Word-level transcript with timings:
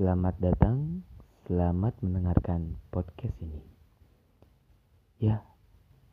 Selamat 0.00 0.32
datang, 0.40 1.04
selamat 1.44 2.00
mendengarkan 2.00 2.80
podcast 2.88 3.36
ini. 3.44 3.60
Ya, 5.20 5.44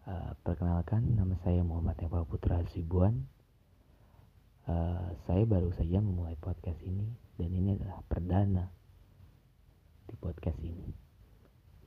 uh, 0.03 0.35
perkenalkan 0.43 1.15
nama 1.15 1.39
saya 1.39 1.63
Muhammad 1.63 1.95
Eva 2.03 2.27
Putra 2.27 2.59
Sibuan. 2.67 3.23
Uh, 4.67 5.15
saya 5.23 5.47
baru 5.47 5.71
saja 5.71 6.03
memulai 6.03 6.35
podcast 6.35 6.83
ini 6.83 7.15
dan 7.39 7.47
ini 7.47 7.79
adalah 7.79 8.03
perdana 8.11 8.67
di 10.03 10.19
podcast 10.19 10.59
ini. 10.59 10.91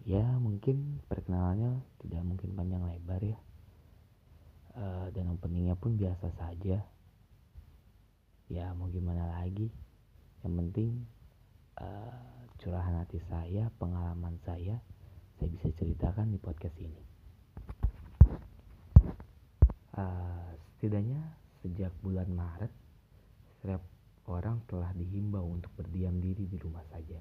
Ya, 0.08 0.24
mungkin 0.40 1.04
perkenalannya 1.04 1.84
tidak 2.00 2.24
mungkin 2.24 2.56
panjang 2.56 2.80
lebar 2.80 3.20
ya. 3.20 3.36
Uh, 4.72 5.12
dan 5.12 5.36
openingnya 5.36 5.76
pun 5.76 6.00
biasa 6.00 6.32
saja. 6.32 6.80
Ya, 8.48 8.72
mau 8.72 8.88
gimana 8.88 9.36
lagi? 9.36 9.68
Yang 10.40 10.54
penting 10.64 11.19
uh, 11.80 12.12
curahan 12.60 13.00
hati 13.00 13.18
saya, 13.26 13.72
pengalaman 13.80 14.36
saya, 14.44 14.76
saya 15.40 15.48
bisa 15.48 15.72
ceritakan 15.72 16.28
di 16.28 16.38
podcast 16.38 16.76
ini. 16.76 17.02
Uh, 19.96 20.48
setidaknya 20.76 21.20
sejak 21.64 21.92
bulan 22.04 22.28
Maret, 22.30 22.72
setiap 23.60 23.82
orang 24.28 24.62
telah 24.68 24.92
dihimbau 24.94 25.44
untuk 25.44 25.72
berdiam 25.74 26.14
diri 26.20 26.46
di 26.46 26.56
rumah 26.60 26.84
saja 26.92 27.18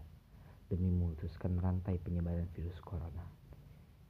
demi 0.69 0.93
memutuskan 0.93 1.57
rantai 1.57 1.97
penyebaran 1.97 2.45
virus 2.53 2.77
corona. 2.85 3.25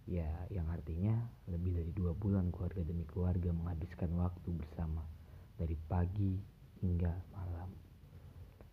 Ya, 0.09 0.27
yang 0.49 0.67
artinya 0.73 1.15
lebih 1.47 1.77
dari 1.77 1.91
dua 1.93 2.17
bulan 2.17 2.49
keluarga 2.49 2.81
demi 2.81 3.05
keluarga 3.05 3.53
menghabiskan 3.53 4.09
waktu 4.17 4.49
bersama 4.57 5.05
dari 5.55 5.77
pagi 5.87 6.33
hingga 6.81 7.13
malam. 7.31 7.69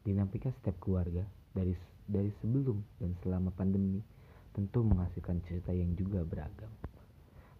Dinamika 0.02 0.48
setiap 0.50 0.80
keluarga 0.80 1.22
dari 1.56 1.72
dari 2.04 2.28
sebelum 2.44 2.78
dan 3.00 3.16
selama 3.24 3.50
pandemi 3.56 4.04
tentu 4.52 4.84
menghasilkan 4.84 5.40
cerita 5.48 5.72
yang 5.72 5.96
juga 5.96 6.20
beragam. 6.22 6.70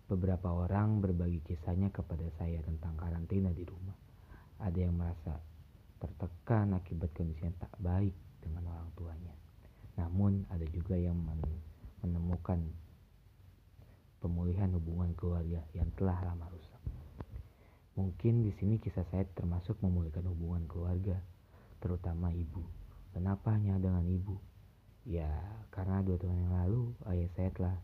Beberapa 0.06 0.54
orang 0.54 1.02
berbagi 1.02 1.42
kisahnya 1.42 1.90
kepada 1.90 2.28
saya 2.38 2.62
tentang 2.62 2.94
karantina 2.94 3.50
di 3.50 3.66
rumah. 3.66 3.96
Ada 4.62 4.78
yang 4.86 4.94
merasa 4.94 5.34
tertekan 5.98 6.76
akibat 6.76 7.10
kondisi 7.16 7.42
yang 7.42 7.56
tak 7.58 7.74
baik 7.82 8.14
dengan 8.38 8.70
orang 8.70 8.88
tuanya. 8.94 9.34
Namun 9.98 10.46
ada 10.52 10.64
juga 10.70 10.94
yang 10.94 11.18
menemukan 12.04 12.62
pemulihan 14.22 14.70
hubungan 14.78 15.10
keluarga 15.18 15.60
yang 15.74 15.90
telah 15.98 16.16
lama 16.22 16.46
rusak. 16.54 16.80
Mungkin 17.96 18.44
di 18.44 18.52
sini 18.60 18.76
kisah 18.76 19.08
saya 19.08 19.24
termasuk 19.34 19.80
memulihkan 19.80 20.24
hubungan 20.28 20.68
keluarga, 20.68 21.16
terutama 21.80 22.28
ibu. 22.30 22.85
Kenapa 23.16 23.56
hanya 23.56 23.80
dengan 23.80 24.04
ibu? 24.04 24.36
Ya, 25.08 25.32
karena 25.72 26.04
dua 26.04 26.20
tahun 26.20 26.36
yang 26.36 26.52
lalu 26.52 26.92
ayah 27.08 27.32
saya 27.32 27.48
telah 27.56 27.76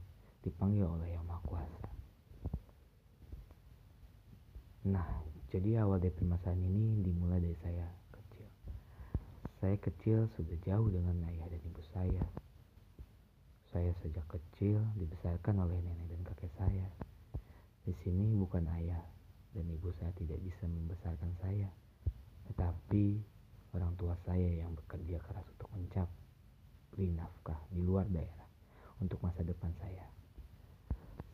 dipanggil 0.44 0.84
oleh 0.84 1.08
Yang 1.08 1.24
Maha 1.24 1.40
Kuasa. 1.48 1.88
Nah, 4.92 5.08
jadi 5.48 5.80
awal 5.80 6.04
dari 6.04 6.12
permasalahan 6.12 6.68
ini 6.68 7.00
dimulai 7.00 7.40
dari 7.40 7.56
saya 7.64 7.88
kecil. 8.12 8.44
Saya 9.56 9.80
kecil 9.80 10.28
sudah 10.36 10.56
jauh 10.68 10.92
dengan 10.92 11.16
ayah 11.24 11.48
dan 11.48 11.64
ibu 11.64 11.80
saya. 11.96 12.24
Saya 13.72 13.88
sejak 14.04 14.28
kecil 14.28 14.84
dibesarkan 15.00 15.64
oleh 15.64 15.80
nenek 15.80 16.12
dan 16.12 16.20
kakek 16.28 16.52
saya. 16.60 16.92
Di 17.88 17.96
sini 18.04 18.36
bukan 18.36 18.68
ayah 18.76 19.00
dan 19.56 19.64
ibu 19.64 19.96
saya 19.96 20.12
tidak 20.12 20.44
bisa 20.44 20.68
membesarkan 20.68 21.32
saya, 21.40 21.72
tetapi 22.52 23.32
orang 23.72 23.92
tua 23.96 24.12
saya 24.28 24.64
yang 24.64 24.72
bekerja 24.76 25.16
keras 25.24 25.46
untuk 25.56 25.68
mencari 25.72 27.06
nafkah 27.16 27.60
di 27.72 27.80
luar 27.80 28.04
daerah 28.12 28.48
untuk 29.00 29.18
masa 29.24 29.40
depan 29.42 29.72
saya. 29.80 30.04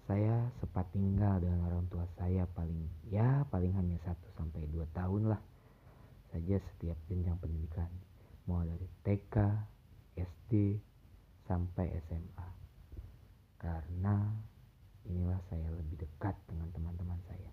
Saya 0.08 0.48
sempat 0.62 0.88
tinggal 0.94 1.36
dengan 1.42 1.68
orang 1.68 1.84
tua 1.92 2.08
saya 2.16 2.48
paling 2.56 2.88
ya 3.12 3.44
paling 3.52 3.76
hanya 3.76 4.00
1 4.00 4.16
sampai 4.40 4.64
2 4.72 4.80
tahun 4.96 5.36
lah 5.36 5.42
saja 6.32 6.56
setiap 6.72 6.96
jenjang 7.08 7.36
pendidikan 7.36 7.88
mulai 8.48 8.72
dari 8.72 8.88
TK, 9.04 9.36
SD 10.16 10.80
sampai 11.44 11.92
SMA. 12.08 12.48
Karena 13.60 14.32
inilah 15.04 15.40
saya 15.52 15.68
lebih 15.76 16.00
dekat 16.00 16.32
dengan 16.48 16.72
teman-teman 16.72 17.20
saya. 17.28 17.52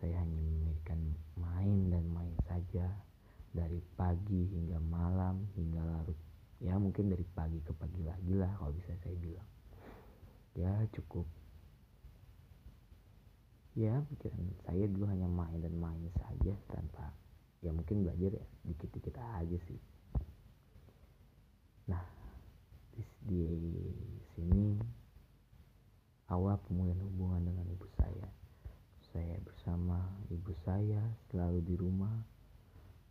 Saya 0.00 0.16
hanya 0.24 0.40
memberikan 0.40 1.00
main 1.36 1.92
dan 1.92 2.04
main 2.08 2.32
saja 2.48 2.88
dari 3.52 3.84
pagi 4.10 4.42
hingga 4.50 4.82
malam 4.90 5.46
hingga 5.54 5.78
larut. 5.86 6.18
Ya 6.58 6.74
mungkin 6.82 7.14
dari 7.14 7.22
pagi 7.30 7.62
ke 7.62 7.70
pagi 7.70 8.02
lagi 8.02 8.34
lah 8.34 8.50
kalau 8.58 8.74
bisa 8.74 8.90
saya 9.06 9.14
bilang. 9.14 9.46
Ya 10.58 10.82
cukup. 10.90 11.30
Ya 13.78 14.02
pikiran 14.10 14.50
saya 14.66 14.90
dulu 14.90 15.06
hanya 15.06 15.30
main 15.30 15.62
dan 15.62 15.78
main 15.78 16.10
saja 16.18 16.58
tanpa 16.74 17.14
ya 17.62 17.70
mungkin 17.70 18.02
belajar 18.02 18.34
ya 18.34 18.46
dikit-dikit 18.66 19.14
aja 19.14 19.58
sih. 19.70 19.78
Nah 21.86 22.02
di, 22.98 23.06
di 23.30 23.46
sini 24.34 24.74
awal 26.34 26.58
pemulihan 26.66 26.98
hubungan 27.06 27.46
dengan 27.46 27.66
ibu 27.70 27.86
saya. 27.94 28.26
Saya 29.14 29.38
bersama 29.46 30.02
ibu 30.34 30.50
saya 30.66 30.98
selalu 31.30 31.62
di 31.62 31.78
rumah 31.78 32.39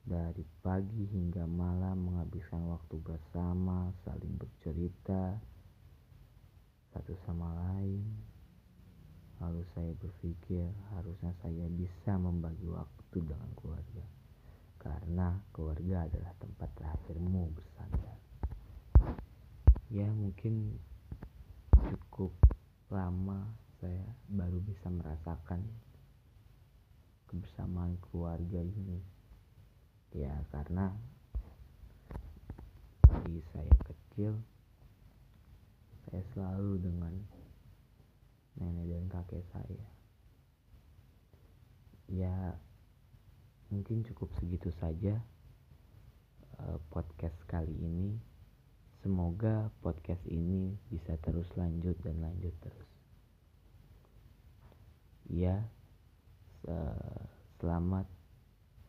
dari 0.10 0.42
pagi 0.66 1.06
hingga 1.06 1.46
malam 1.46 2.10
menghabiskan 2.10 2.66
waktu 2.66 2.98
bersama, 2.98 3.94
saling 4.02 4.42
bercerita 4.42 5.38
satu 6.90 7.14
sama 7.30 7.54
lain. 7.54 8.02
Lalu 9.38 9.62
saya 9.78 9.94
berpikir 10.02 10.66
harusnya 10.98 11.30
saya 11.46 11.70
bisa 11.70 12.18
membagi 12.18 12.66
waktu 12.66 13.22
dengan 13.22 13.54
keluarga. 13.54 14.02
Karena 14.82 15.38
keluarga 15.54 16.10
adalah 16.10 16.34
tempat 16.42 16.70
terakhirmu 16.74 17.54
bersandar. 17.54 18.18
Ya 19.94 20.10
mungkin 20.10 20.74
cukup 21.78 22.34
lama 22.90 23.46
saya 23.78 24.10
baru 24.26 24.58
bisa 24.66 24.90
merasakan 24.90 25.62
kebersamaan 27.30 28.02
keluarga 28.10 28.58
ini 28.66 29.19
ya 30.10 30.34
karena 30.50 30.90
di 33.30 33.42
saya 33.54 33.76
kecil 33.86 34.34
saya 36.10 36.26
selalu 36.34 36.82
dengan 36.82 37.14
nenek 38.58 38.90
dan 38.90 39.06
kakek 39.06 39.46
saya. 39.54 39.86
Ya 42.10 42.58
mungkin 43.70 44.02
cukup 44.02 44.34
segitu 44.42 44.74
saja 44.82 45.22
uh, 46.58 46.82
podcast 46.90 47.38
kali 47.46 47.78
ini. 47.78 48.18
Semoga 49.06 49.70
podcast 49.80 50.26
ini 50.28 50.74
bisa 50.90 51.16
terus 51.22 51.48
lanjut 51.54 51.96
dan 52.02 52.18
lanjut 52.20 52.52
terus. 52.60 52.90
Ya 55.30 55.70
selamat 57.60 58.19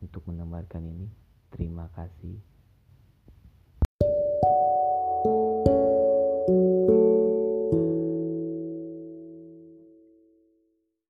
untuk 0.01 0.25
mendengarkan 0.27 0.83
ini. 0.83 1.07
Terima 1.53 1.87
kasih. 1.93 2.50